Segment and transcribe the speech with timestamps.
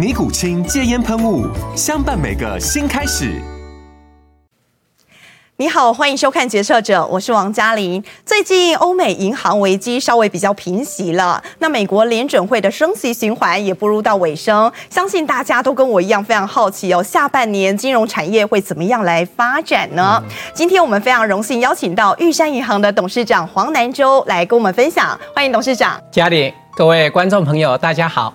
[0.00, 1.46] 尼古清戒烟喷雾，
[1.76, 3.38] 相伴每个新开始。
[5.58, 8.02] 你好，欢迎收看《决策者》，我是王嘉玲。
[8.24, 14.72] 最近欧美银行危机稍微比较平息了，那美国联准会的升息循环也步入到尾声。
[14.88, 20.18] 相信大家都跟我一样非常好奇哦，下半年金融产业会怎么样来发展呢？
[20.24, 26.00] 嗯、今天我们非常荣幸邀请到玉山银行的董事长黄南洲来跟我们分享，欢迎董事长。
[26.10, 28.32] 嘉玲，各位观众朋友，大家好。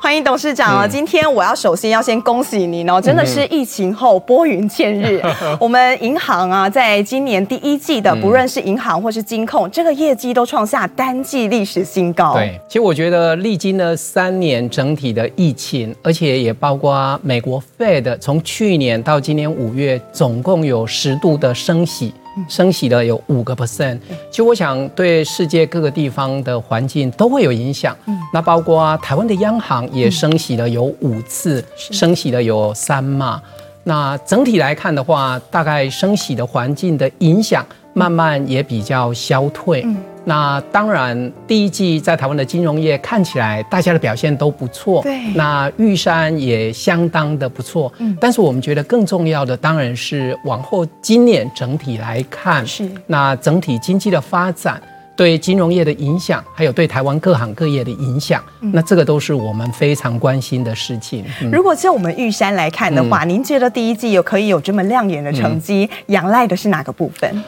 [0.00, 0.86] 欢迎董事长啊！
[0.86, 5.20] 今天我要首先要先恭喜您哦，真的是疫情后拨云见日。
[5.60, 12.34] 我们银行啊，在今年第一季的，不论是银行或是金控，这个业绩都创下单季历史新高。
[12.34, 22.14] 对，其实我觉得历经了三年整体的疫情，而且也包括美国 Fed 从去年到今年五月，总共有十度的升息。
[22.46, 23.98] 升息了有五个 percent，
[24.30, 27.96] 其实我想对世界各个地方的环境都会有影响。
[28.32, 33.40] 那包括台湾的央行也升息了有五次，升息了有三嘛。
[33.84, 39.86] 那整体来看的话，大概升息的环境的影响慢慢也比较消退。
[40.28, 45.18] 那当然，第一季在台湾的金融业看起来大家的表现都不错，对。
[45.34, 48.14] 那玉山也相当的不错，嗯。
[48.20, 52.86] 但是我们觉得更重要的当然是往后今年整体来看，是。
[53.06, 54.78] 那整体经济的发展
[55.16, 61.24] 对金融业的影响，还有对台湾各行各业的影响，那这个都是我们非常关心的事情。
[61.50, 67.42] 如果就我们玉山来看的话，您觉得第一季有可以有这么亮眼的成绩，仰赖的是哪个部分？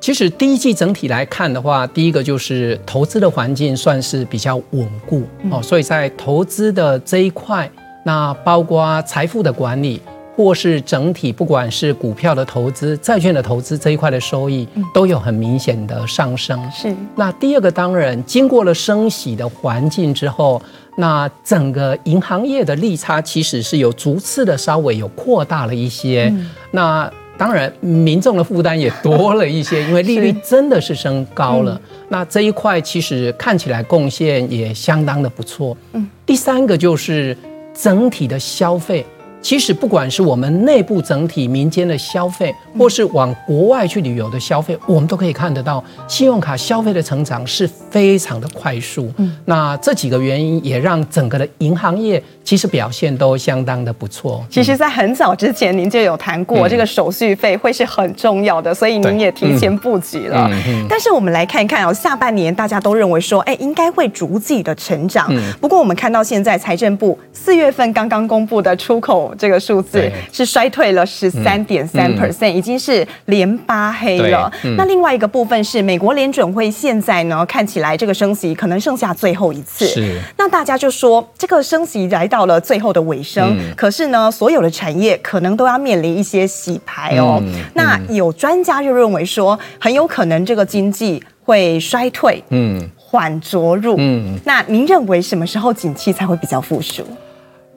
[0.00, 7.70] 其实第一季整体来看的话，第一个就是投资的环境算是比较稳固哦，所以在投资的这一块，
[8.04, 10.00] 那包括财富的管理，
[10.34, 16.58] 或是整体不管是股票的投资、债券的投资这一块的收益，都有很明显的上升。
[16.72, 16.96] 是。
[17.14, 20.60] 那第二个当然，经过了升息的环境之后，
[20.96, 26.34] 那整个银行业的利差其实是有逐次的稍微有扩大了一些。
[26.70, 31.80] 那当然，民众的负担也多了一些，因为利率真的是升高了。
[32.10, 35.74] 那这一块其实看起来贡献也相当的不错。
[35.94, 37.34] 嗯，第三个就是
[37.72, 39.06] 整体的消费。
[39.42, 49.10] 其实不管是我们内部整体民间的消费，或是往国外去旅游的消费，我们都可以看得到，信用卡消费的成长是非常的快速。
[49.16, 54.44] 嗯，那这几个原因也让整个的银行业其实表现都相当的不错。
[54.50, 60.50] 其实，在很早之前，您就有谈过这个手续费会是很重要的，所以您也提前布局了。
[60.88, 65.32] 但是我们来看一看哦，下半年大家都认为说，哎，应该会逐季的成长。
[65.60, 69.29] 不过我们看到现在财政部四月份刚刚公布的出口。
[69.36, 74.50] 这个数字是衰退了十三点三 percent，已经是连八黑了。
[74.76, 79.86] 那另外一个部分是美国联准会现在呢，看起来这个升息可能剩下最后一次。
[79.86, 80.20] 是。
[80.36, 87.42] 那大家就说这个升息来到了最后的尾声，可是呢，所有的产业可能都要面临一些洗牌哦。
[87.74, 93.96] 那有专家就认为说，很有可能这个经济会衰退，嗯，缓着陆。
[93.98, 94.38] 嗯。
[94.44, 97.02] 那您认为什么时候景气才会比较复苏？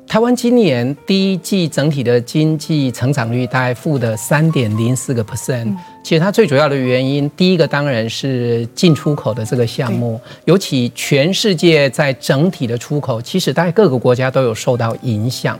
[0.08, 15.60] 台湾今年第一季整体的经济成长率大概负的三点零四个 percent，其实它最主要的原因，第一个当然是进出口的这个项目，尤其全世界在整体的出口，其实大概各个国家都有受到影响。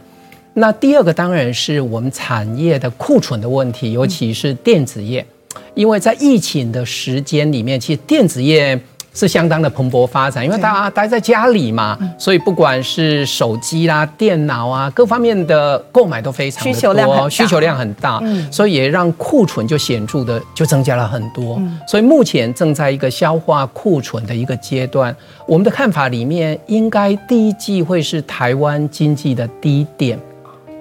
[0.54, 5.26] 那第二个当然是我们产业的库存的问题，尤其是电子业，
[5.74, 8.80] 因为在疫情的时间里面，其实电子业。
[9.14, 18.22] 是相当的蓬勃发展，因为大家待在家里嘛，所以不管是手机啦、电脑啊，各方面的购买都非常的多，需求量需求量很大，
[18.52, 21.62] 所以也让库存就显著的就增加了很多。
[21.88, 25.16] 所以目前正在一个消化库存的一个阶段。
[25.46, 30.18] 我们的看法里面，应该第一季会是台湾经济的低点。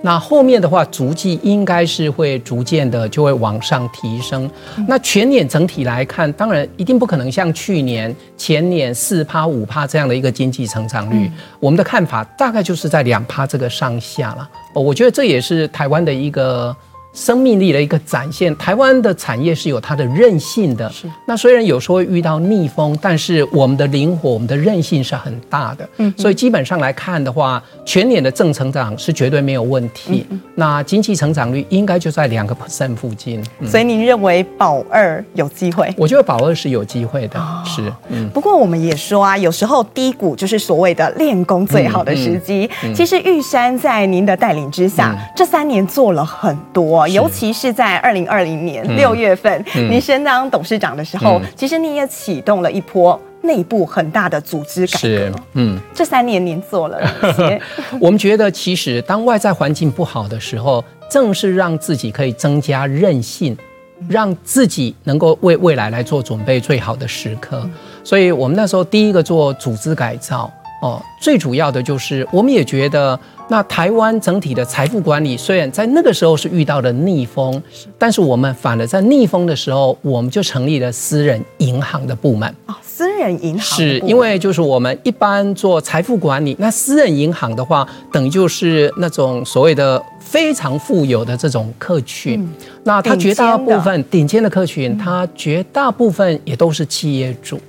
[0.03, 4.51] 那后面的话，足迹应该是会逐渐的就会往上提升。
[4.89, 11.31] 那全年整体来看，当然一定不可能像去年、前年四趴、五趴这样的一个经济成长率。
[11.61, 14.49] 我们的看法大概就是在两趴这个上下了。
[14.75, 16.77] 我觉得这也是台湾的一个。
[17.13, 20.91] 生命力的一个展现，台湾的产业是有它的韧性的。
[20.91, 25.87] 是，那虽然有时候会遇到逆风，但是我们的灵活、我们的韧性是很大的。
[25.99, 30.27] 嗯，所以基本上来看的话，全年的正成长是绝对没有问题。
[30.31, 33.45] 嗯，那经济成长率应该就在两个 percent 附近。
[33.61, 35.93] 嗯，所以您认为保二有机会？
[35.99, 37.39] 我觉得保二是有机会的。
[37.39, 37.93] 哦，是。
[38.09, 42.69] 嗯，不过我们也说啊，有时候低谷就是所谓的练功最好的时机。
[42.83, 47.02] 嗯嗯，其实玉山在您的带领之下，嗯，这三年做了很多。
[47.07, 55.33] 尤其是在二零二零年六月份，您升当董事长的时候，其实你也启动了一波内部很大的组织改革。
[55.55, 57.61] 嗯，这三年您做了哪些？
[58.01, 63.57] 我们觉得，其实当外在环境不好的时候，正是让自己可以增加韧性，
[64.09, 67.69] 让自己能够为未来来做准备最好的时刻。
[68.05, 70.51] 所以我们那时候第一个做组织改造。
[70.83, 73.17] 哦，最主要的就是，我们也觉得，
[73.53, 77.63] 那台湾整体的财富管理虽然在那个时候是遇到了逆风，
[77.99, 82.49] 但是我们反而在逆风的时候，我们就成立了私人银行的部门。
[82.65, 92.49] 哦，私人银行是因为就是我们一般做财富管理，那私人银行的话，等于就是那种所谓的非常富有的这种客群，嗯、
[92.85, 97.61] 那它绝大部分顶尖的客群，它绝大部分也都是企业主，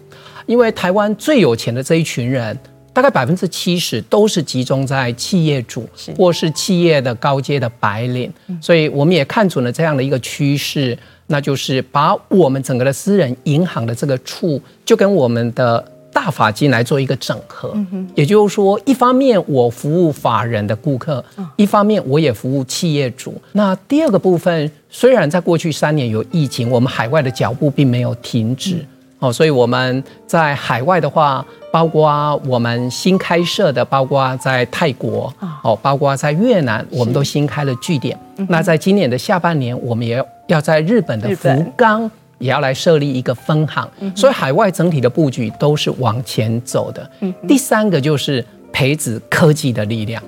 [0.45, 2.57] 因为台湾最有钱的这一群人。
[2.93, 8.31] 大概百分之七十都是集中在企业主或是企业的高阶的白领，
[8.61, 10.95] 所以我们也看准了这样的一个趋势，
[11.27, 17.75] 那就是把我们整个的私人银行的这个处就跟我们的大法金来做一个整合。
[18.13, 21.25] 也就是说，一方面我服务法人的顾客，
[21.55, 23.41] 一方面我也服务企业主。
[23.53, 28.85] 那第二个部分，虽然在过去三年有疫情，我们海外的脚步并没有停止。
[29.23, 38.19] 哦，所以我们在海外的话，包括我们新开设的，包括在泰国，哦，包括在越南，我们都新开了据点。
[38.49, 41.47] 那在今年的下半年，我们也要在日本的福
[41.77, 43.89] 冈也要来设立一个分行。
[44.13, 47.09] 所以海外整体的布局都是往前走的。
[47.47, 50.21] 第三个就是培植科技的力量。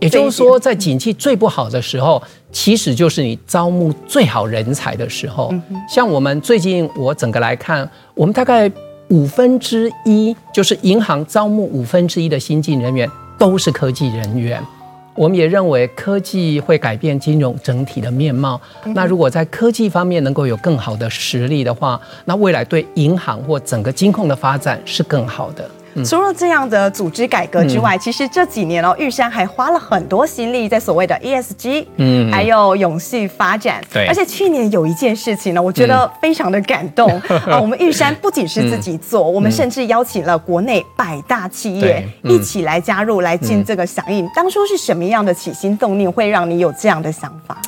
[0.00, 5.54] 也就是说，在景气最不好的时候，其实就是你招募最好人才的时候。
[5.88, 8.70] 像我们最近，我整个来看，我们大概
[9.08, 14.62] 五分之一，就是银行招募五分之一的新进人员都是科技人员。
[15.14, 18.60] 我们也认为科技会改变金融整体的面貌。
[18.86, 25.70] 那如果在科技方面能够有更好的实力的话，那未来对银行或整个金控的发展是更好的。
[26.02, 33.84] 除了这样的组织改革之外，嗯、其实这几年哦，玉山还花了很多心力在所谓的 ESG，嗯，还有永续发展。
[33.92, 37.60] 对，而且去年有一件事情呢，我觉得非常的感动啊。
[37.62, 44.26] 我们玉山不仅是自己做，嗯、我们甚至邀请了国内百大企业一起来加入，来进这个响应。
[44.34, 47.60] 当初是什么样的起心动念，会让你有这样的想法？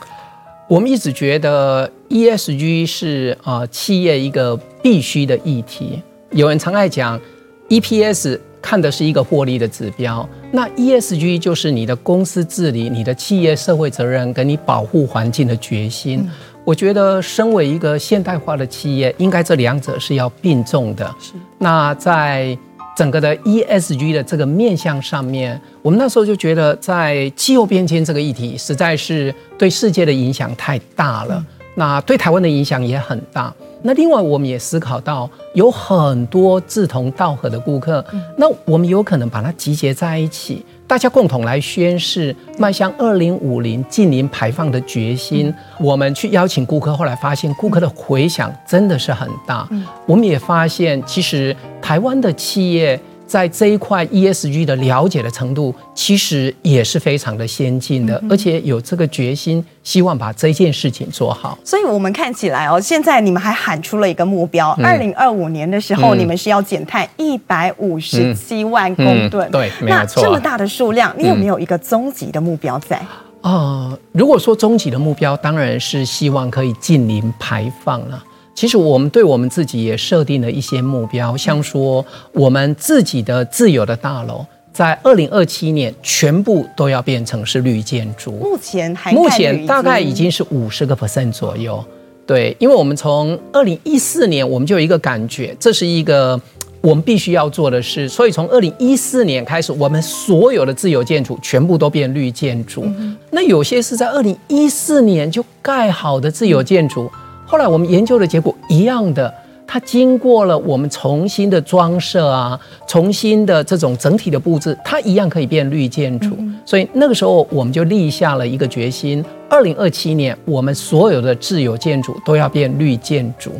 [0.68, 6.02] 我们一直觉得 ESG 是啊、呃，企业一个必须的议题。
[6.30, 7.20] 有人常爱讲。
[7.68, 16.20] EPS 看的是一个获利的指标，那 ESG 就是你的公司治理、你的企业社会责任跟你保护环境的决心。
[16.20, 16.30] 嗯、
[16.64, 21.06] 我觉得，身为一个现代化的企业，应该这两者是要并重的。
[21.20, 21.32] 是。
[21.58, 22.56] 那在
[22.96, 31.34] 整个的 ESG 的这个面向上面，我们那时候就觉得，在气候变迁这个议题，实在是对世界的影响太大了。
[31.36, 31.46] 嗯、
[31.76, 33.52] 那对台湾的影响也很大。
[33.82, 38.04] 那另外，我们也思考到有很多志同道合的顾客，
[38.36, 45.54] 那我们有可能把它集结在一起，大家共同来宣誓迈向二零五零近零排放的决心。
[45.78, 49.68] 我们去邀请顾客，后来发现顾客的回响真的是很大。
[50.06, 53.00] 我们也发现，其实台湾的企业。
[53.26, 61.58] 在这一块 ESG 的了解的程度，其实也是非常的先进的，而且有这个决心，希望把这件事情做好。
[61.64, 69.50] 所以，我们看起来哦，现在你们还喊出了一个目标：二零二五年的时候，你们是要减碳一百五十七万公吨。
[69.50, 69.90] 对，没错。
[69.90, 73.00] 那这么大的数量，你有没有一个终极的目标在？
[73.42, 78.22] 呃，如果说终极的目标，当然是希望可以近零排放了。
[78.56, 88.32] 其实我们对我们自己也设定了一些目标，像说我们自己的自有的大楼，在二零二七年全部都要变成是绿建筑。
[88.32, 91.84] 目前还目前大概已经是五十个 percent 左右。
[92.26, 96.40] 对，因为我们从二零一四年我们就有一个感觉，这是一个
[96.80, 102.86] 我们必须要做的事，所以从二零一四年开始，我们所有的自有建筑全部都变绿建筑。
[103.30, 107.08] 那有些是在二零一四年就盖好的自有建筑，
[107.46, 109.32] 后来我们研究的结果一样的。
[109.68, 116.38] 它经过了我们重新的装设啊，重新的这种整体的布置，它一样可以变绿建筑。
[116.64, 123.50] 所以那个时候我们就立下了一个决心：二零二七年我们所有的自有建筑都要变绿建筑。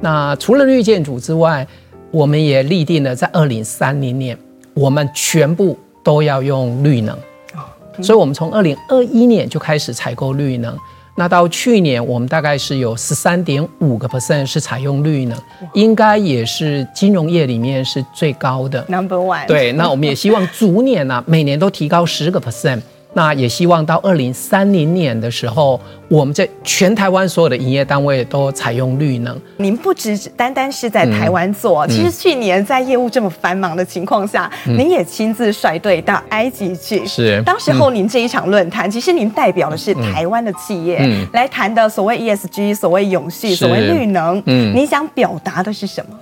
[0.00, 1.66] 那除了绿建筑之外，
[2.12, 4.38] 我们也立定了在二零三零年
[4.72, 7.18] 我们全部都要用绿能。
[8.00, 10.78] 所以我们从二零二一年就开始采购绿能。
[11.18, 15.36] 那到去年，我们大概是有十三点五个 percent 是采用率呢，
[15.72, 19.46] 应该也是金融业里面是最高的 number one。
[19.46, 22.80] 对，那我们也希望逐年呢、啊，每年都提高十个 percent。
[23.16, 29.34] 那也希望到二零三零年的时候，我们在全台湾所有的营业单位都采用绿能。
[29.56, 37.06] 您不只单单是在台湾做，嗯、其实去年在业务这么繁忙的情况下，嗯、您也亲自率队到埃及去。
[37.06, 44.42] 是，当时候您这一场论坛，嗯、其实您代表的是台湾的企业、嗯、来谈的所谓 ESG，所谓永续，所谓绿能。
[44.44, 46.14] 嗯，您想表达的是什么？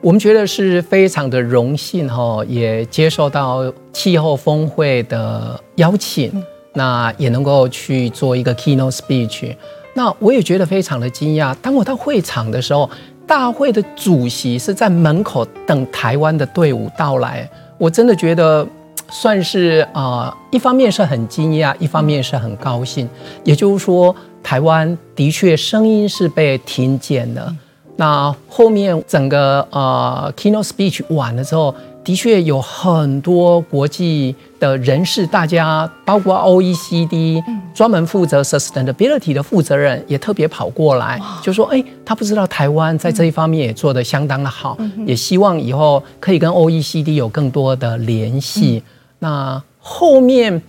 [0.00, 6.32] 我们觉得是非常的荣幸哈，也接受到气候峰会的邀请，
[6.74, 9.54] 那也能够去做一个 keynote speech。
[9.94, 11.52] 那我也觉得非常的惊讶。
[11.60, 12.88] 当我到会场的时候，
[13.26, 18.64] 大会的主席是在门口等台湾的队伍到来，我真的觉得
[19.10, 23.08] 算是啊，一方面是很惊讶，一方面是很高兴。
[23.42, 24.14] 也就是说，
[24.44, 27.52] 台湾的确声音是被听见的。
[28.00, 31.74] 那后面整个呃 keynote speech 完了之后，
[32.04, 37.42] 的确有很多国际的人士，大家包括 OECD
[37.74, 48.82] 专门负责 sustainability 的负责人也特别跑过来，就说：哎，他不知道台湾在这一方面也做得相当的好，也希望以后可以跟 OECD 有更多的联系。
[49.18, 50.62] 那后面。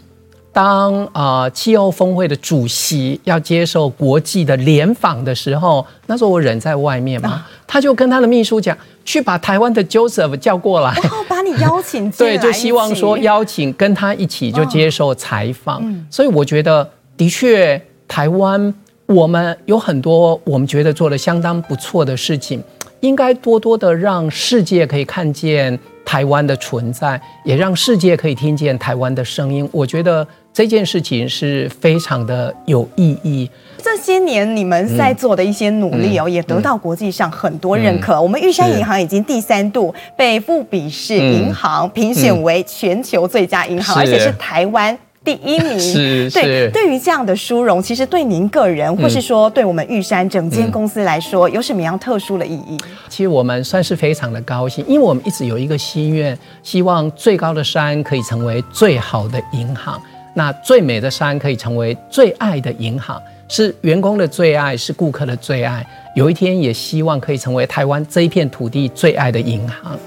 [0.51, 8.75] 当啊、呃，气候峰会的主席要接受国际的联访的时候，那时候我人在外面嘛，他就跟他的秘书讲，
[9.06, 15.77] 去把台湾的 Joseph 叫过来，然后把你邀请进来，对，就希望说邀请跟他一起就接受采访。
[15.77, 18.74] 哦嗯、所以我觉得，的确，台湾
[19.06, 22.62] 我们有很多我们觉得做的相当不错的事情，
[23.01, 29.70] 应该多多的让世界可以看见台湾的存在，也让世界可以听见台湾的声音。
[29.72, 30.27] 我觉得。
[30.53, 33.50] 这件事情是非常的有意义。
[33.82, 38.15] 这些年你们在做的一些努力哦，也得到国际上很多认可。
[38.15, 45.79] 嗯、我们玉山银行已经第三度被富比士银行评选为全球最佳银行，嗯、而且是台湾第一名。
[45.79, 46.44] 是，对。
[46.44, 52.77] 是对于这样的殊荣，其实对您个人，或是说对我们玉山整间公司来说，有什么样特殊的意义？
[53.08, 59.98] 其实我们算是非常的高兴，因为我们一直有一个心愿，希望最高的山可以成为最好的银行。
[60.33, 65.86] 那最美的山可以成为最爱的银行，是员工的最爱，是顾客的最爱。
[66.15, 69.98] 有一天也希望可以成为台湾这一片土地最爱的银行。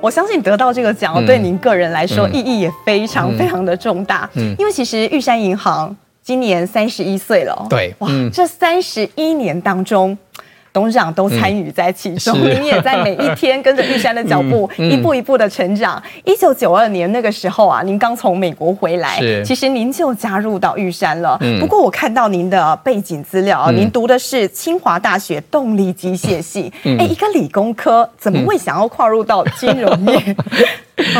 [0.00, 4.28] 我相信得到这个奖，嗯、对您个人来说、嗯、意义也非常非常的重大。
[4.34, 7.66] 嗯，因为其实玉山银行今年三十一岁了。
[7.70, 10.16] 对，哇，嗯、这三十一年当中。
[10.78, 16.00] 董事长都参与在其中，您、嗯、也在每一天跟着玉山的脚步， 一步一步的成长。
[16.24, 21.36] 一九九二年那个时候啊，您刚从美国回来，其实您就加入到玉山了。
[21.40, 26.72] 嗯、不过我看到您的背景资料，嗯、您读的是清华大学动力机械系。
[26.86, 30.36] 哎、嗯，一个理工科怎么会想要跨入到金融业？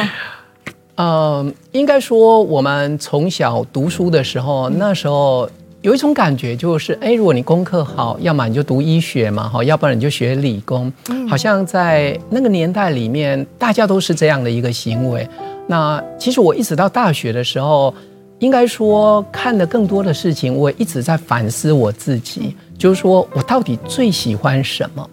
[0.94, 5.50] 嗯，应该说我们从小读书的时候，那时候。
[5.82, 10.92] 有一种感觉就是，哎，如果你功课好，要么你就读医学嘛，哈，要不然你就学理工。
[11.28, 15.28] 好像在那个年代里面，大家都是这样的一个行为。
[15.68, 17.94] 那其实我一直到大学的时候，
[18.40, 25.08] 应该说看的更多的事情，我一直在反思我自己，就是说我到底最喜欢什么？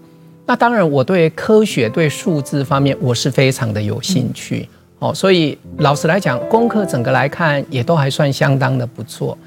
[0.47, 4.67] 那当然，我对科学、对数字方面，我是非常的有兴趣。
[4.97, 9.37] 哦，所以老实来讲，功课整个来看，也都还算相当的不错。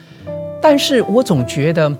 [0.61, 1.91] 但是我总觉得，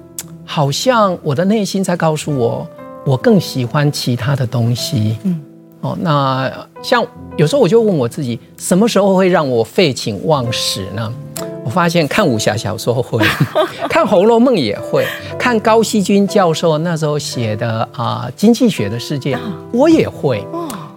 [0.45, 2.67] 好像我的内心在告诉我，
[3.05, 5.17] 我更喜欢其他的东西。
[5.25, 5.41] 嗯，
[5.81, 6.51] 哦，那
[6.83, 7.05] 像
[7.37, 11.13] 有时候我就问我自己，什么时候会让我废寝忘食呢？
[11.65, 13.23] 我发现看武侠小说会，
[13.91, 15.07] 看《红楼梦》也会，
[15.39, 19.37] 看高希均教授那时候写的啊《经济学的世界》，
[19.71, 20.43] 我也会。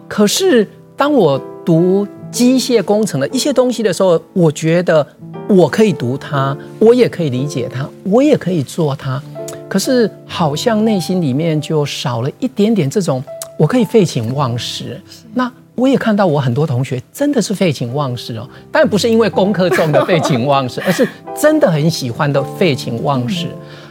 [0.08, 0.66] 可是
[0.96, 5.06] 当我读机械工程的一些东西的时候，我觉得。
[5.48, 9.22] 我可以读它，我也可以理解它，我也可以做它，
[9.68, 13.22] 可是好像内心里面就少了一点点这种，
[13.58, 14.98] 我可以废寝忘食。
[15.34, 21.06] 那我也看到我很多同学真的是废寝忘食哦，但不是因为功课重的废寝忘食， 而是
[21.38, 23.48] 真的很喜欢的废寝忘食。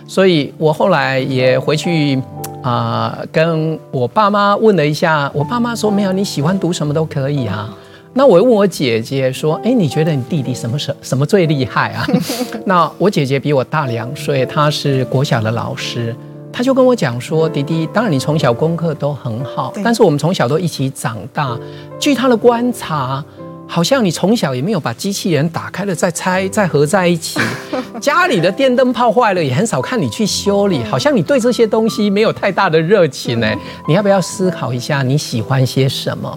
[0.09, 2.17] 所以我后来也回去
[2.63, 7.77] 啊、呃，跟我爸妈问了一下，我爸妈说没有，你喜欢读什么都可以啊。
[8.13, 12.05] 那我问我姐姐说，哎，你觉得你弟弟什么什什么最厉害啊？
[12.67, 16.15] 那我姐姐比我大两岁，她是国小的老师。
[16.53, 21.57] 她就跟我讲说：“弟弟，当然你从小功课都很好，但是我们从小都一起长大。
[22.01, 23.25] 据她的观察，
[23.69, 27.39] 好像你从小也没有把机器人打开了再拆再合在一起，
[28.03, 33.47] 家里的电灯泡坏了也很少看你去修理，好像你对这些东西没有太大的热情呢。
[33.87, 36.35] 你要不要思考一下你喜欢些什么？”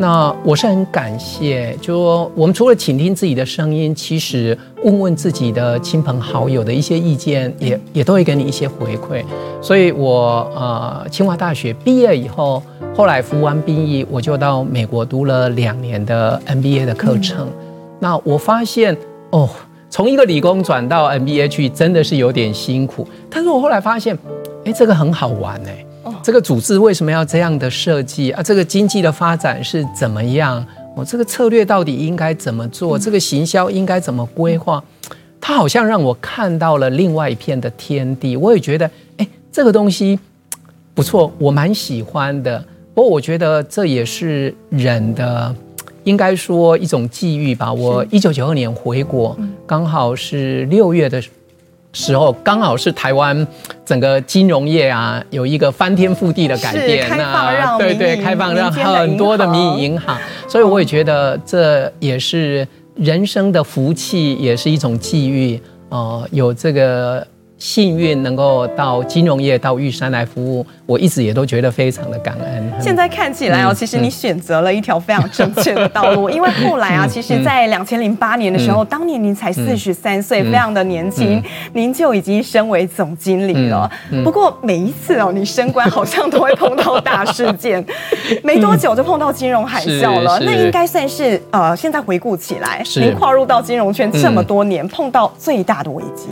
[0.00, 9.22] 那我是很感谢，就说我们除了倾听自己的声音，其实问问自己的亲朋好友的一些意见，也也都会给你一些回馈。
[9.60, 12.62] 所以我呃，清华大学毕业以后，
[12.96, 17.46] 后来服完兵役，我就到美国读了两年的 MBA 的课程。
[17.98, 18.96] 那我发现
[19.32, 19.46] 哦，
[19.90, 23.06] 从一个理工转到 MBA 去，真的是有点辛苦。
[23.28, 24.16] 但是我后来发现，
[24.64, 25.84] 哎，这个很好玩哎。
[26.22, 28.42] 这个组织为什么要这样的设计啊？
[28.42, 30.64] 这个经济的发展是怎么样？
[30.94, 32.98] 我这个策略到底应该怎么做？
[32.98, 34.82] 这个行销应该怎么规划？
[35.40, 38.36] 它好像让我看到了另外一片的天地。
[38.36, 40.18] 我也觉得，哎，这个东西
[40.94, 42.62] 不错，我蛮喜欢的。
[42.92, 45.54] 不过我觉得这也是人的，
[46.04, 47.72] 应该说一种际遇吧。
[47.72, 49.34] 我一九九二年回国，
[49.66, 51.22] 刚好是六月的。
[51.92, 53.46] 时候刚好是台湾
[53.84, 60.16] 整个金融业啊，有一个翻天覆地的改变，那对对，开放让很多的民营银行，
[60.48, 67.26] 所以我也觉得这也是人生的福气，也是一种际遇哦，有这个。
[67.60, 72.72] 幸运能够到金融业到玉山来服务，我一直也都觉得非常的感恩。
[72.80, 81.42] 现在看起来哦，其实你选择了一条非常正确的道路， 因为后来啊，其实，在两千零八年的时候，当年您才四十三岁，非常的年轻，
[81.74, 83.88] 您就已经升为总经理了。
[84.24, 87.84] 不过每一次哦，你升官好像都会碰到大事件，
[88.42, 90.40] 没多久就碰到金融海啸了。
[90.40, 96.28] 那应该算是呃，现在回顾起来，您跨入到金融圈这么多年，碰到最大的危机。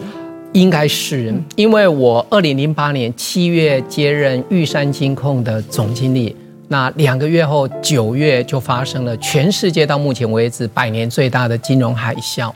[0.52, 6.34] 应该是因为我二零零八年七月接任玉山金控的总经理，
[6.68, 12.50] 那两个月后九月就发生了全世界到目前为止百年最大的金融海啸。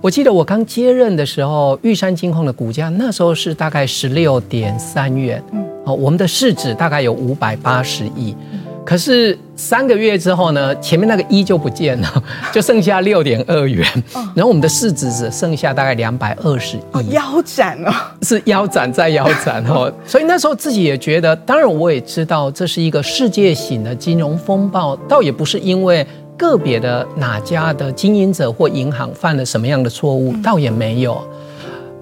[0.00, 5.42] 我记得我刚接任的时候，玉山金控的股价那时候是大概十六点三元，
[5.84, 8.34] 哦，我们的市值大概有五百八十亿。
[8.84, 13.86] 可是三个月之后呢，前面那个一就不见了， 就剩下六点二元，
[14.34, 19.92] 然后我们的市值只剩下大概两百二十亿，腰斩了，是腰斩再腰斩哦。
[20.04, 26.04] 所以那时候自己也觉得，当然我也知道这是一个世界性的金融风暴，倒也不是因为
[26.36, 31.22] 个别的哪家的经营者或银行犯了什么样的错误，倒也没有。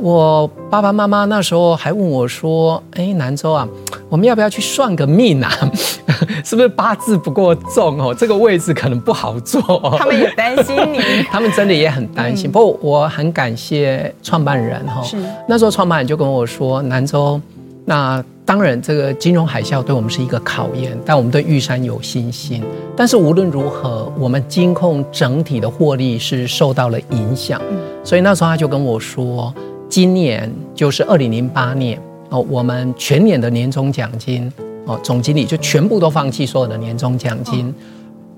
[0.00, 3.68] 我爸爸妈妈那时候还问我说：“哎，南州啊，
[4.08, 5.50] 我们要不要去算个命啊？
[6.42, 8.14] 是不是八字不够重哦？
[8.14, 9.60] 这个位置可能不好做。”
[9.98, 10.98] 他们也担心你，
[11.30, 12.48] 他们真的也很担心。
[12.48, 17.38] 嗯、不过我很感谢创办人哈，是那时候创办人就跟我说：“南州，
[17.84, 22.64] 那当然这个金融海啸对我们是一个考验，但我们对玉山有信心。
[22.96, 27.60] 但是无论如何，我们金控整体的获利是受到了影响。
[27.70, 29.52] 嗯、所以那时候他就跟我说。”
[29.90, 34.50] 今年就是二零零八年哦，我们全年的年终奖金
[34.86, 37.74] 哦，总经理就全部都放弃所有的年终奖金，哦、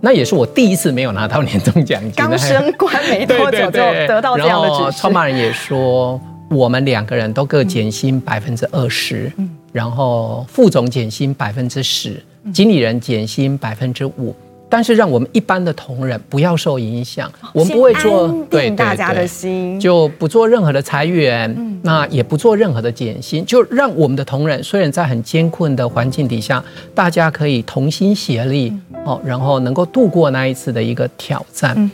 [0.00, 2.12] 那也是我第一次没有拿到年终奖金。
[2.16, 4.98] 刚升官没多久就得到这样的指示。
[4.98, 6.18] 创办人也说，
[6.50, 9.30] 我们两个人都各减薪百分之二十，
[9.72, 12.16] 然后副总减薪百分之十，
[12.50, 14.34] 经理人减薪百分之五。
[14.72, 28.72] 但是让我们一般的同仁不要受影响，我们不会做对大家的心，就不做任何的裁员，那也不做任何的减薪，就让我们的同仁虽然在很艰困的环境底下，大家可以同心协力
[29.04, 31.90] 哦，然后能够度过那一次的一个挑战。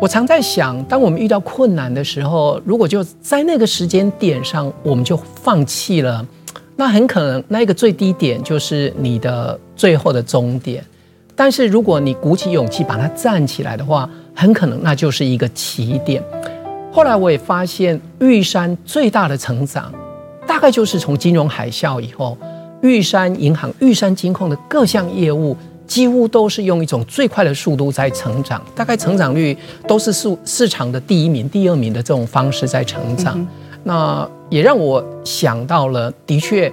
[0.00, 6.24] 我常在想，当我们遇到困难的时候，如果就在那个时间点上，我们就放弃了，
[6.76, 10.84] 那很可能那个最低点就是你的最后的终点。
[11.36, 16.22] 但是如果你鼓起勇气把它站起来的话，很可能那就是一个起点。
[16.92, 19.92] 后来我也发现，玉山最大的成长，
[20.46, 22.38] 大概就是从金融海啸以后，
[22.82, 25.56] 玉山银行、玉山金控的各项业务，
[25.88, 29.56] 几乎都是用一种最快的速度在成长，大概成长率
[29.88, 33.34] 都是市市场的第一名、第二名的这种方式在成长。
[33.36, 33.48] 嗯、
[33.82, 36.72] 那也让我想到了，的确，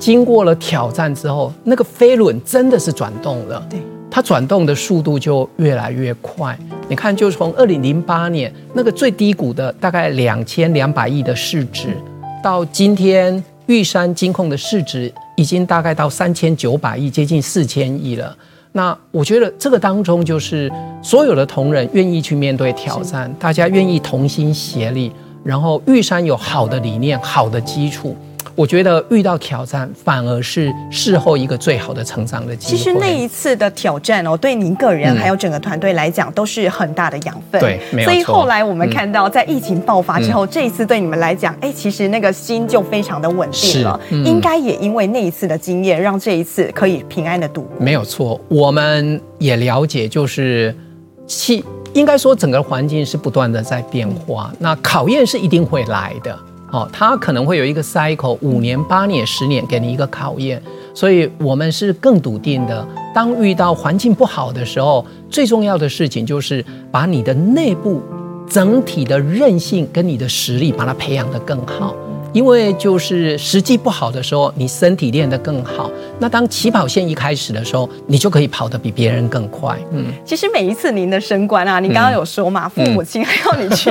[0.00, 3.64] 经过了挑战之后，那个飞轮真的是转动了。
[3.70, 3.78] 对。
[4.10, 6.58] 它转动的速度就越来越快。
[6.88, 11.96] 你看，就从二零零八年那个最低谷的大概两千两百亿的市值，
[12.42, 18.36] 到今天玉山金控的市值已经大概到三千九百亿，接近四千亿了。
[18.72, 20.70] 那我觉得这个当中就是
[21.02, 25.12] 所有的同仁愿意去面对挑战，大家愿意同心协力，
[25.44, 28.16] 然后玉山有好的理念、好的基础。
[28.60, 32.76] 我觉得遇到挑战反而是事后一个最好的成长的机会。
[32.76, 37.58] 其实那一次的挑战哦，对您个人还有整个团队来讲，都是很大的养分。
[37.58, 38.12] 对，没有错。
[38.12, 43.98] 所以后来我们看到，在疫情爆发之后，这一次对你们来讲，哎，其实那个心就非常的稳定了。
[44.10, 47.82] 应该也因为那一次的经验，让这一次可以平安的度过。
[47.82, 50.76] 没有错，我们也了解，就是
[51.26, 56.38] 气应该说整个环境是不断的在变化，那考验是一定会来的。
[56.72, 60.62] 哦，它可能会有一个 cycle，五年、八年、十年，给你一个考验，
[60.94, 62.86] 所以我们是更笃定的。
[63.12, 68.00] 当遇到环境不好的时候，最重要的事情就是把你的内部
[68.48, 71.94] 整体的韧性跟你的实力，把它培养得更好。
[72.32, 75.90] 因为就是时机不好的时候，你身体练得更好。
[76.18, 79.76] 那当起跑线一开始的时候，你就可以跑得比别人更快。
[79.92, 83.90] 嗯，其实每一次您的升官啊，您刚刚有说嘛，父母亲还要你去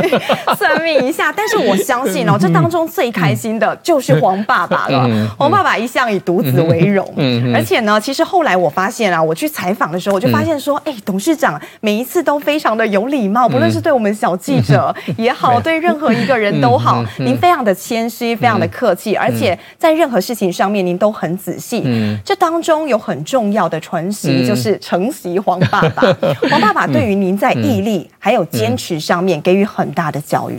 [0.58, 1.34] 算命一下。
[1.36, 5.10] 但是我相信哦，这当中最开心的就是黄爸爸了。
[5.38, 7.12] 黄爸爸一向以独子为荣。
[7.18, 18.29] 嗯，而且呢，其实后来我发现啊，我去采访的时候，我就发现说，哎，董事长每一次都非常的有礼貌，不论是对我们小记者也好， 对任何一个人都好，您非常的谦虚。
[18.36, 21.82] 非常的客气，而且在任何事情上面您都很仔细。
[21.86, 26.02] 嗯，这当中有很重要的传习，就是承袭黄爸爸。
[26.50, 30.56] 黄爸爸对于您在毅力还有坚持上面给予很大的教育。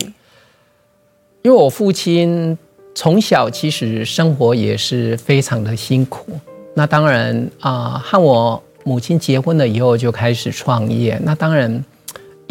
[1.41, 2.57] 因为我父亲
[2.93, 6.27] 从小其实生活也是非常的辛苦。
[6.73, 11.19] 那当然啊，和我母亲结婚了以后就开始创业。
[11.23, 11.83] 那当然。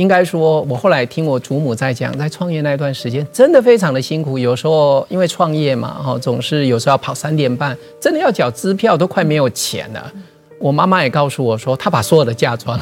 [0.00, 4.38] 应该说，我后来听我祖母在讲，在创业那段时间，真的非常的辛苦。
[4.38, 10.10] 有时候因为创业嘛，哈，总是有时候要跑三点半，真的要缴支票都快没有钱了。
[10.58, 12.80] 我妈妈也告诉我说，她把所有的嫁妆，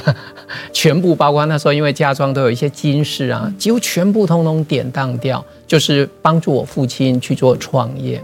[0.73, 8.23] 全部包括那时候因为嫁妆都有一些金饰啊，几乎全部通通典当掉，就是帮助我父亲去做创业。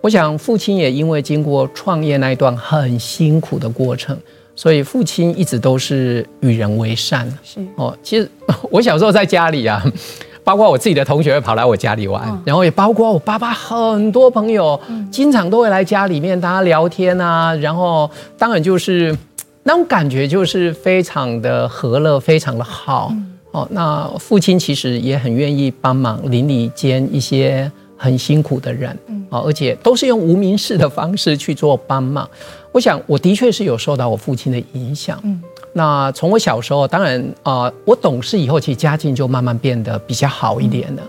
[0.00, 4.16] 我想父亲也因为经过创业那一段很辛苦的过程。
[4.58, 7.32] 所以父亲一直都是与人为善。
[7.44, 8.28] 是哦，其实
[8.72, 9.80] 我小时候在家里啊，
[10.42, 14.78] 包括我自己的同学会跑来我家里玩，然后也包括我爸爸很多朋友，
[15.12, 17.54] 经常都会来家里面大家聊天啊。
[17.54, 19.16] 然后当然就是
[19.62, 23.14] 那种感觉就是非常的和乐，非常的好。
[23.52, 28.98] 哦，那父亲其实也很愿意帮忙邻里间一些很辛苦的人。
[29.30, 32.28] 哦，而且都是用无名氏的方式去做帮忙。
[32.72, 35.18] 我想，我的确是有受到我父亲的影响。
[35.24, 41.02] 嗯，那从我小时候，当然啊、呃，我懂事以后，其实家境就慢慢变得比较好一点了。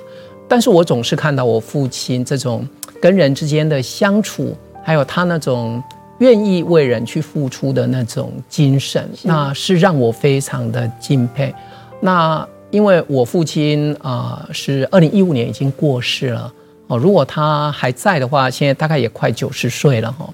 [0.48, 2.68] 但是我总是看到我父亲这种
[3.00, 5.84] 跟人之间的相处，还有他那种
[6.20, 11.54] 愿意为人去付出的那种精神，那是让我非常的敬佩。
[12.00, 16.52] 那因为我父亲啊、呃，是二零一五年已经过世了
[16.88, 16.98] 哦。
[16.98, 20.28] 如果他还在的话，现在大概也快九十岁了哈。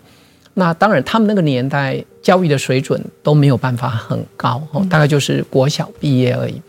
[0.57, 6.61] 那当然，他们那个年代教育的水准都没有办法很高，大概就是国小毕业而已。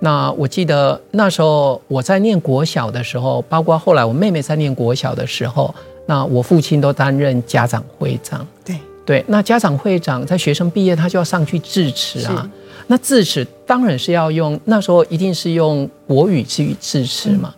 [0.00, 5.74] 那我记得那时候我在念国小的时候，包括后来我妹妹在念国小的时候，
[6.06, 8.46] 那我父亲都担任家长会长。
[8.64, 12.50] 对对，那家长会长在学生毕业，他就要上去致辞啊。
[12.86, 17.54] 那致辞当然是要用，那时候一定是用国语去致辞嘛。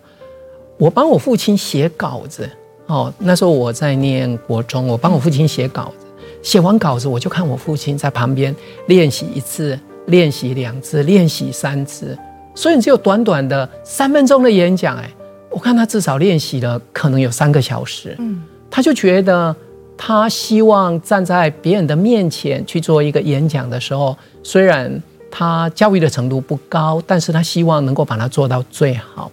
[0.77, 2.49] 我帮我父亲写稿子。
[2.89, 6.07] 哦，那时候我在念国中，我帮我父亲写稿子，
[6.41, 8.53] 写完稿子我就看我父亲在旁边
[8.87, 12.17] 练习一次，练习两次，练习三次，
[12.55, 15.07] 所以你只有短短的三分钟的演讲，哎，
[15.51, 19.55] 我看他至少练习了可能有三个小时，嗯，他就觉得
[19.95, 24.99] 他希望站在别人的面前去做一个演讲的时候，虽然
[25.29, 29.31] 他教育的程度不高，但是他希望能够把它做到最好。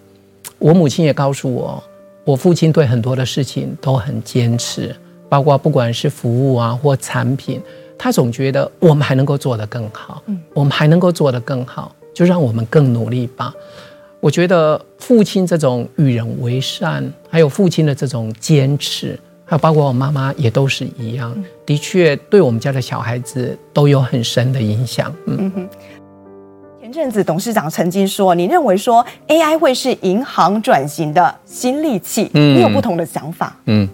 [0.59, 1.83] 我母亲也告诉我。
[2.27, 4.93] 我父亲对很多的事情都很坚持，
[5.29, 7.62] 包括不管是服务啊或产品，
[7.97, 13.55] 他总觉得我们还能够做得更好，嗯，我们还能够做得更好，就让我们更努力吧。
[14.19, 21.33] 我觉得父亲这种与人为善，还有父亲的这种坚持，还有包括我妈妈也都是一样，
[21.65, 25.69] 的确对我们家的小孩子都有很深的影响，嗯。
[26.87, 32.31] 前阵子董事长曾经说：“你认为说 AI 会是银行转型的新利器？
[32.35, 33.88] 嗯你有不同的想法？”嗯，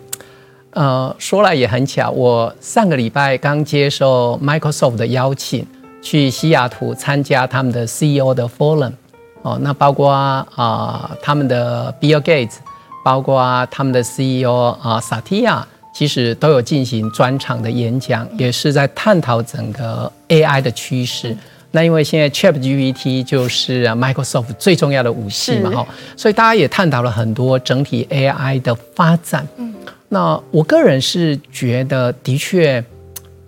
[0.72, 5.66] 呃，说来也很巧，我上个礼拜刚接受 Microsoft 的邀请，
[6.02, 8.92] 去西雅图参加他们的 CEO 的 Forum，
[9.40, 12.57] 哦，那包括啊、呃、他们的 Bill Gates，
[13.02, 15.62] 包括他们的 CEO 啊 Satya，
[15.94, 21.35] 其实都有进行专场的演讲，也是在探讨整个 AI 的趋势。
[21.75, 29.47] 那因为现在 ChatGPT 就是 Microsoft 最重要的武器嘛，哈，所以大家也探讨了很多整体 AI 的发展。
[29.57, 29.75] 嗯，
[30.11, 32.85] 那我个人是觉得，的确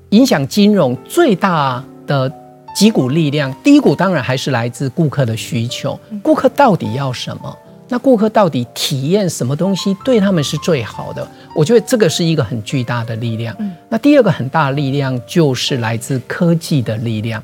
[0.08, 2.32] 影响金融最大的
[2.74, 7.58] 几股力量，第一股当然还是来自顾客的需求，顾客到底要什么？
[7.86, 11.28] 那顾客到底体验什么东西对他们是最好的？
[11.54, 13.54] 我觉得这个是一个很巨大的力量。
[13.90, 17.40] 那第二个很大的力量就是来自科技的力量。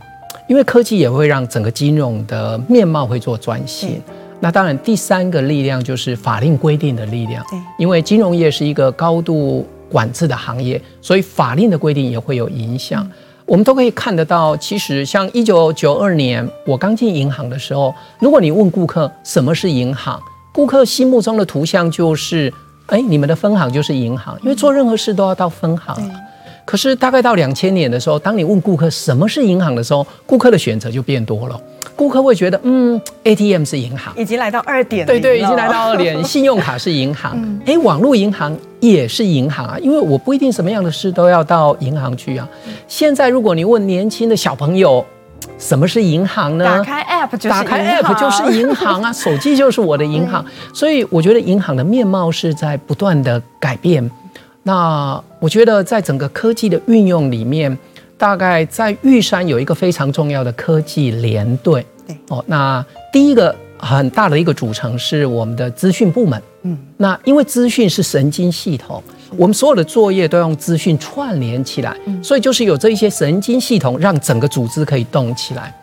[0.51, 4.03] 因为科技也会让整个金融的面貌会做转型。
[4.41, 7.41] 那当然，第三个力量就是法令规定的力量。
[7.49, 13.09] 对，因为金融业是一个高度管制的行业，所以法令的规定也会有影响。
[13.47, 22.53] 我们都可以看得到，其实像一九九二年我刚进银行的时候，如果你问顾客什么是银行，顾客心目中的图像就是，
[22.87, 25.97] 哎，你们的分行就是银行，因为做任何事都要到分行。
[26.71, 31.61] 可是大概到两千年的时候，当你问顾客什么是银行的时候，顾客的选择就变多了。
[31.97, 36.23] 顾客会觉得，嗯，ATM 是银行，已经来到二点，对对，已经来到二点。
[36.23, 37.33] 信用卡是银行，
[37.67, 42.49] 哎、嗯，网络银行也是银行啊，因为我不一定什么样的事都要到银行去啊。
[42.87, 45.05] 现在如果你问年轻的小朋友，
[45.59, 46.65] 什么是银行呢？
[46.65, 50.45] 打开 App 就是打开 App 就是银行啊， 手机就是我的银行。
[50.73, 54.09] 所以我觉得银行的面貌是在不断的改变。
[54.63, 57.77] 那我觉得，在整个科技的运用里面，
[58.19, 61.85] 大概在玉山有一个非常重要的科技联队。
[62.07, 66.43] 对哦，那第一个很大的一个组成是我们的资讯部门。
[66.63, 69.03] 嗯，那因为资讯是神经系统，
[69.37, 75.75] 我们所有的作业都用资讯串联起来，所以就是有这一些神经系统，让整个组织可以动起来。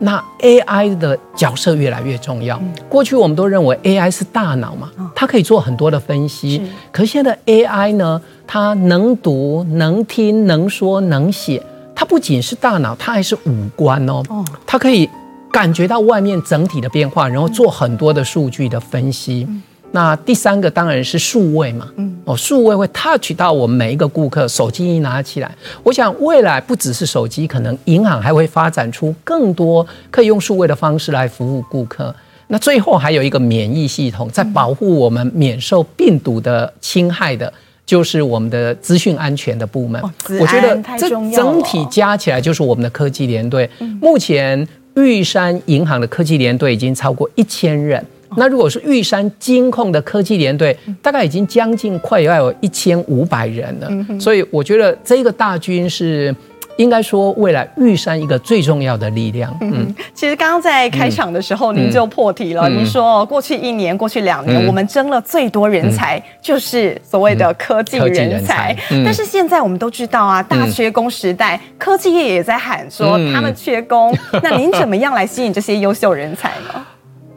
[0.00, 2.60] 那 AI 的角色越来越重要。
[2.88, 6.60] 过去我们都认为 AI 是大脑嘛，它可以做很多的分析。
[6.92, 11.62] 可是现在 AI 呢，它能读、能听、能说、能写。
[11.94, 14.22] 它不仅是大脑，它还是五官哦。
[14.66, 15.08] 它可以
[15.52, 19.46] 感觉到外面整体的变化，然后做很多的数据的分析。
[19.94, 25.48] 那第三个当然是数位嘛，嗯，哦，数位会 touch 到我们每一个顾客，手机一拿起来，
[25.84, 32.12] 我想未来不只是手机，可能银行还会发展出更多可以用数位的方式来服务顾客。
[32.48, 37.52] 那最后还有一个免疫系统，在保护我们免受病毒的侵害的，
[37.86, 40.02] 就是我们的资讯安全的部门。
[40.40, 43.70] 我觉得这整体加起来就是我们的科技联队。
[44.00, 48.04] 目前玉山银行的科技联队已经超过一千人。
[48.36, 56.34] 那如果是玉山金控的科技联队，大概已经将近快要有一千五百人了，所以我觉得这个大军是
[56.76, 59.56] 应该说未来玉山一个最重要的力量。
[59.60, 76.84] 嗯，其实刚刚在开场的时候您就破题了，您说过去一年、过去两年我们争了最多人才就是所谓的科技人才，但是现在我们都知道啊，大缺工时代，科技业也在喊说他们缺工，那您怎么样来吸引这些优秀人才呢？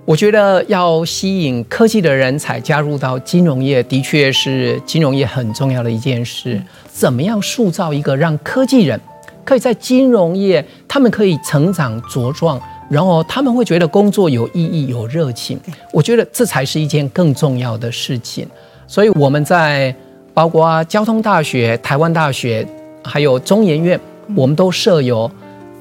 [0.08, 6.62] 我觉得要吸引科技的人才加入到金融业，的确是金融业很重要的一件事。
[6.90, 8.98] 怎么样塑造一个让科技人
[9.44, 12.58] 可以在金融业，他们可以成长茁壮，
[12.90, 15.60] 然后他们会觉得工作有意义、有热情。
[15.92, 18.48] 我觉得这才是一件更重要的事情。
[18.88, 19.94] 所以我们在
[20.34, 22.66] 包括交通大学、台湾大学，
[23.04, 24.00] 还有中研院，
[24.38, 25.30] 我们都设有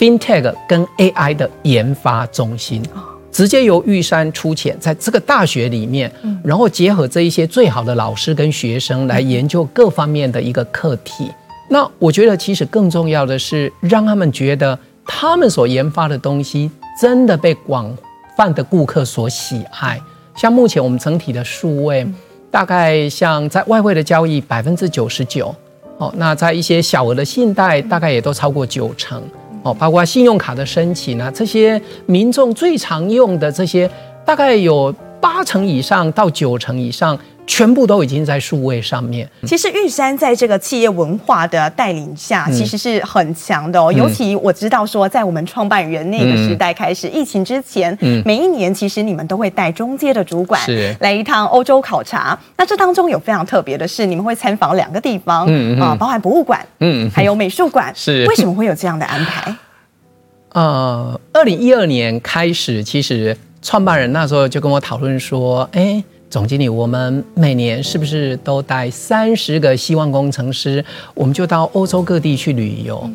[0.01, 2.83] FinTech 跟 AI 的研发中心。
[3.37, 6.11] 直接由玉山出钱，在这个大学里面，
[6.43, 11.31] 然后结合这一些最好的老师跟学生来研究各方面的一个课题。
[11.69, 17.95] 那我觉得，其实更重要的是让他们觉得他们所研发的东西真的被广
[18.39, 20.01] 泛的顾客所喜爱。
[20.35, 22.07] 像目前我们整体的数位，
[22.51, 25.55] 大概像在外汇的交易百分之九十九，
[25.99, 29.23] 哦，那在一些小额的信贷，大概也都超过九成。
[29.67, 33.91] 哦，包括信用卡的申请啊，这些民众最常用的这些，
[34.25, 39.29] 大概有八成以上到九成以上，全部都已经在数位上面。
[39.47, 43.93] 其实玉山在这个企业文化的带领下，其实是很强的哦。
[43.93, 50.61] 尤其我知道说，在我们创办人那个时代开始，疫情之前，每一年其实你们都会带中介的主管
[51.01, 52.39] 来一趟欧洲考察。
[52.57, 55.47] 那这当中有非常特别的是，你们会参访两个地方，
[55.79, 57.93] 啊，包含博物馆，嗯，还有美术馆。
[57.95, 59.55] 是为什么会有这样的安排？
[60.53, 70.85] 呃，二零一二年开始，其实创办人那时候就跟我讨论说：“哎，总经理，我们每年是不是都带三十个希望工程师，
[71.15, 73.09] 我们就到欧洲各地去旅游？”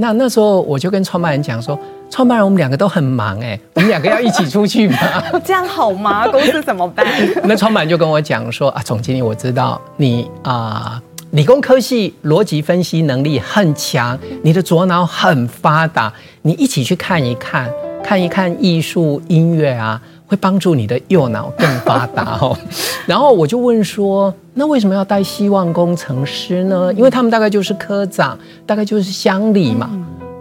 [0.00, 1.76] 那那时候我就跟创办人讲说，
[2.08, 4.98] 创办人我们两个都很忙哎， 我们两个要一起出去吗？
[5.44, 6.26] 这样好吗？
[6.28, 7.04] 公司怎么办？
[7.44, 17.68] 那创办人就跟我讲说啊，总经理我知道你啊、呃，理工科系逻辑分析能力很强，你的左脑很发达，你一起去看一看，
[18.04, 20.00] 看一看艺术音乐啊。
[20.28, 22.56] 会帮助你的右脑更发达哦。
[23.06, 26.92] 然后我就问说，那为什么要带希望工程师呢？
[26.94, 29.90] 因为他们大概就是科长，大概就是乡里嘛。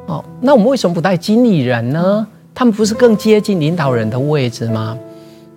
[0.06, 2.28] 哦，那我们为什么不带经理人呢？
[2.54, 4.98] 他们不是更接近领导人的位置吗？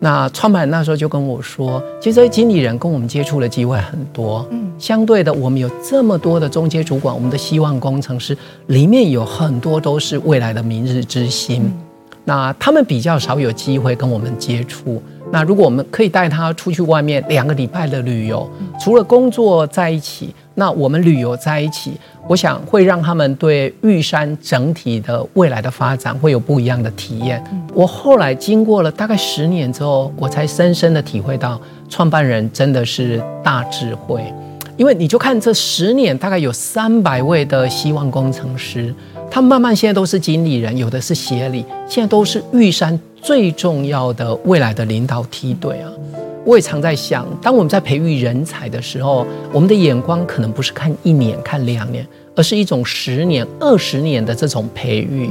[0.03, 4.47] 那创办人那时候就跟我说，其实这些经理人跟我们接触的机会很多。
[4.51, 8.37] 嗯，相对的，我们有这么多的中阶主管，我们的希望工程师
[8.69, 11.71] 里面有很多都是未来的明日之星。
[12.31, 15.03] 那他们比较少有机会跟我们接触。
[15.33, 21.95] 那如果我们可以带他出去外面两个礼拜的旅游，除了工作在一起，那我们旅游在一起，
[22.29, 27.43] 我想会让他们对玉山整体的未来的发展会有不一样的体验。
[27.75, 34.23] 我后来经过了大概十年之后，我才深深的体会到，创办人真的是大智慧。
[34.81, 38.95] 因为你就看这十年，大概有三百位的希望工程师。
[39.31, 45.93] 他们慢慢现在都是经理人，有的是协理，现在都是玉山最重要的未来的领导梯队啊！
[46.47, 55.29] 我也常在想，当我们在培育人才的时候，我们的眼光可能不是看一年、看两年，而是一种十年、二十年的这种培育。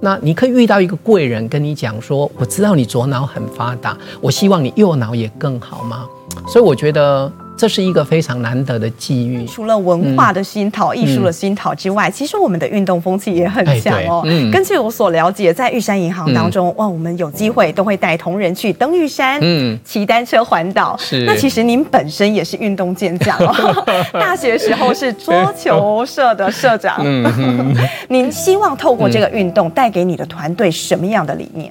[0.00, 6.06] 那你可以遇到一个贵人跟你讲说：“我知道你左脑很发达，我希望你右脑也更好吗？”
[6.46, 7.32] 所以我觉得。
[7.60, 9.44] 这是一个非常难得的机遇。
[9.44, 14.22] 除了文化的熏陶、艺术的熏陶之外，其实我们的运动风气也很强哦。
[14.50, 20.96] 根据我所了解，在玉山银行当中，哇，我们有机会都会带同仁去登玉山，嗯，骑单车环岛。
[20.96, 21.26] 是。
[21.26, 23.84] 那其实您本身也是运动健将哦，
[24.18, 26.96] 大学时候是桌球社的社长。
[27.04, 27.76] 嗯。
[28.08, 31.70] 您希望透过这个运动带给你的团队什么样的理念？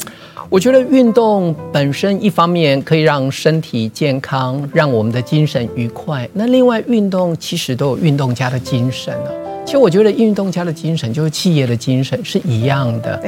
[0.52, 6.28] 我觉得运动本身一方面可以让身体健康，让我们的精神愉快。
[6.34, 9.30] 那另外，运动其实都有运动家的精神啊。
[9.64, 13.22] 其实我觉得运动家的精神就是企业的精神是一样的。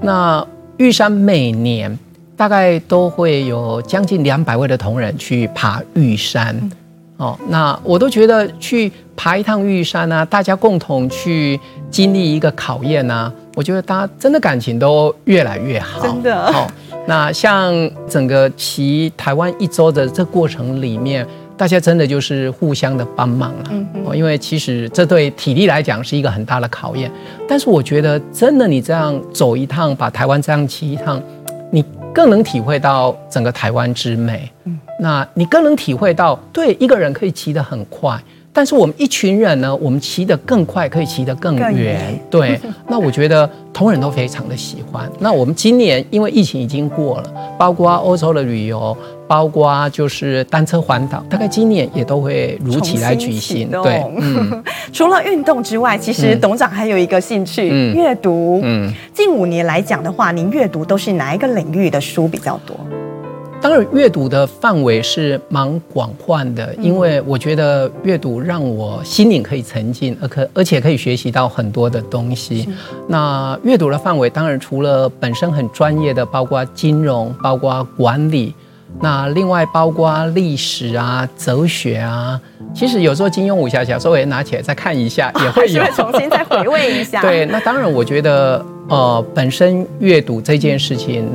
[0.00, 1.98] 那玉山每年
[2.36, 6.70] 大概都会有将近两百位的同仁去爬玉山。
[7.16, 11.58] 哦，那我都觉得去爬一趟玉山啊，大家共同去
[11.90, 13.32] 经历一个考验啊。
[13.58, 16.52] 我觉得大家真的感情都越来越好，真的。
[16.52, 16.70] 好，
[17.08, 17.74] 那像
[18.08, 23.64] 整个骑台湾一周的这过程里面，大家真的就是互相的帮忙了。
[23.72, 24.16] 嗯嗯。
[24.16, 27.10] 因为其实这对体力来讲是一个很大的考验，
[27.48, 31.20] 但是我觉得真的你这样走一趟，把台湾这样骑一趟，
[31.72, 34.48] 你更能体会到整个台湾之美。
[34.66, 34.78] 嗯。
[35.00, 38.22] 那你更能体会到，对一个人可以骑得很快。
[38.52, 42.18] 但是我们一群人呢，我们骑得更快，可以骑得更远。
[42.28, 42.58] 对，
[42.88, 45.08] 那我觉得同仁都非常的喜欢。
[45.20, 48.96] 那我们今年因为疫情已经过了，包括欧洲的旅游，
[49.28, 53.70] 包括就是单车环岛，大概今年也都会如期来举行。
[53.70, 58.60] 对，嗯， 除了运动之外，其实董长还有一个兴趣，嗯、阅读。
[58.64, 62.76] 嗯，近五年来讲的话，您阅读都是哪一个领域的书比较多？
[63.60, 72.68] 当然，阅读的范围是蛮广泛的，因为我觉得阅读让我心灵可以沉浸，而可而且可以学习到很多的东西。
[73.08, 78.54] 那阅读的范围当然除了本身很专业的，包括金融、包括管理，
[79.00, 82.40] 那另外包括历史啊、哲学啊。
[82.72, 87.20] 其实有时候金庸武侠小说也拿起来再看一下， 也会有会重新再回味一下。
[87.20, 91.28] 对，那当然，我觉得呃，本身阅读这件事情。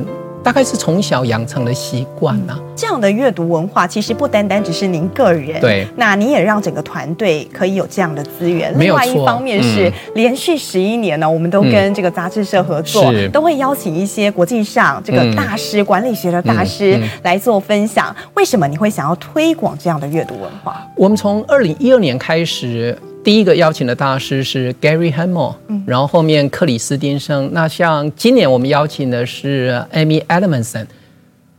[0.43, 2.59] 大概是从小养成的习惯呐。
[2.75, 8.77] 这样的阅读文化其实不单单只是您个人，对，那你也让整个团队可以有这样的资源。
[8.77, 18.13] 另外一方面是连续十一年呢，我们都跟这个杂志社合作，都会邀请一些国际上这个大师、管理学的大师来做分享。
[18.33, 20.85] 为什么你会想要推广这样的阅读文化？
[20.97, 22.97] 我们从二零一二年开始。
[23.23, 25.55] 第一个邀请的大师是 Gary Hamel，
[25.85, 27.49] 然后后面克里斯汀生。
[27.53, 30.85] 那像今年我们邀请的是 Amy Edmondson，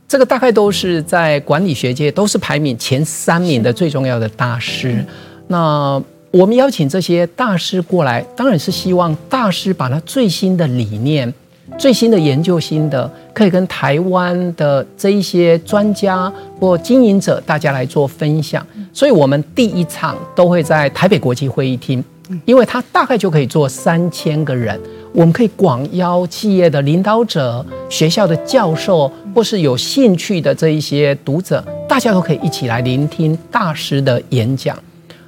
[0.07, 5.03] 这个大概都是在管理学界都是排名前三名的最重要的大师。
[5.47, 5.99] 那
[6.29, 11.33] 我们邀请这些大师过来，当然是希望大师把他最新的理念。
[11.79, 18.65] 最新的研究心得可以跟台湾的这一些专家或经营者大家来做分享，
[18.95, 22.01] 所以我们第一场都会在台北国际会议厅，
[22.45, 24.79] 因为它大概就可以坐三千个人，
[25.11, 34.81] 我们可以广邀企业的领导者、学校的教授或是有兴趣的这一些读者，大家都可以一起来聆听大师的演讲。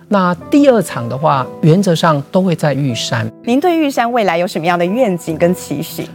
[0.08, 3.30] 那第二场的话，原则上都会在玉山。
[3.44, 6.08] 您对玉山未来有什么样的愿景跟期许？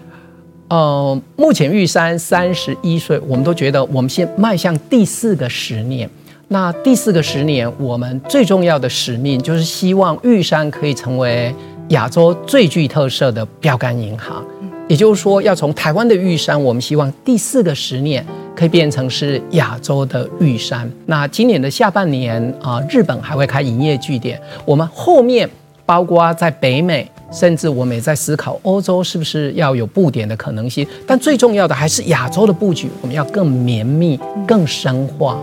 [0.69, 6.09] 呃，目前玉山三十一岁，我们都觉得我们先迈向第四个十年。
[6.53, 11.53] 那第四个十年，我们最重要的使命就是希望玉山可以成为
[11.89, 14.45] 亚洲最具特色的标杆银行。
[14.87, 18.23] 也就是说，要从台湾的玉山，我们希望第四个十年
[18.55, 20.87] 可以变成是亚洲的玉山。
[21.07, 25.49] 那今年的下半年啊，日本还会开营业据点，我们后面
[25.87, 27.11] 包括在北美。
[27.33, 35.43] 甚至我们也在思考欧洲是不是要有布点的可能性，但最重要的还是亚洲的布局，我们要更绵密、更深化。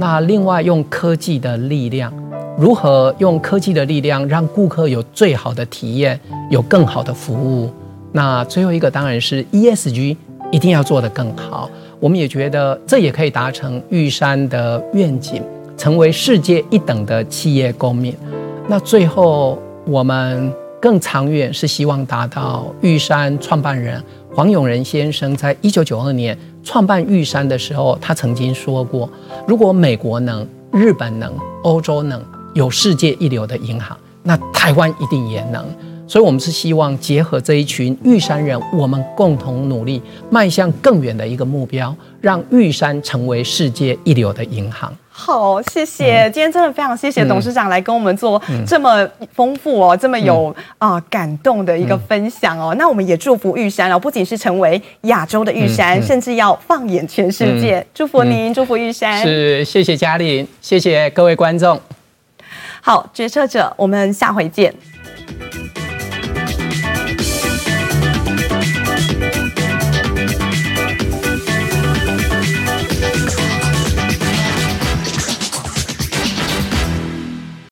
[0.00, 2.10] 那另外用科技的力量，
[2.56, 6.18] 如何用科技的力量让顾客有最好的体验，
[6.50, 7.70] 有更好的服务？
[8.10, 10.16] 那最后一个当然是 ESG，
[10.50, 11.68] 一定要做得更好。
[12.00, 15.42] 我们也觉得这也可以达成玉山的愿景，
[15.76, 18.16] 成为世界一等的企业公民。
[18.66, 20.50] 那最后我们。
[20.82, 24.02] 更长远是希望达到玉山创办人
[24.32, 29.10] 黄永仁先生在一九九二年创办玉山的时候，他曾经说过：
[29.46, 31.32] 如果美国能、日本能、
[31.64, 32.22] 欧洲能
[32.54, 35.64] 有世界一流的银行，那台湾一定也能。
[36.06, 40.00] 所以，我们是希望结合这一群玉山人，我们共同努力，
[40.30, 44.92] 迈向更远的一个目标，让玉山成为世界一流的银行。
[45.22, 50.46] 好，谢谢，嗯、今天真的非常谢谢董事长来跟我们做这么丰富哦，嗯、这么有
[50.78, 52.74] 啊、呃、感动的一个分享哦。
[52.74, 57.78] 嗯、那我们也祝福玉山哦，不仅是成为亚洲的玉山，甚至要放眼全世界。
[57.80, 59.22] 嗯、祝福您，嗯、祝福玉山。
[59.22, 61.78] 是，谢谢嘉玲，谢谢各位观众。
[62.80, 64.74] 好，决策者，我们下回见。